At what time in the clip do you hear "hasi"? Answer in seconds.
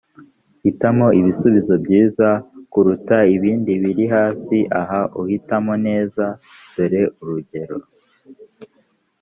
4.13-4.57